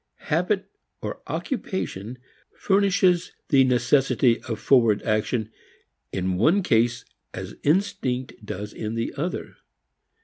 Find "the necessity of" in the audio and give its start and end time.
3.49-4.59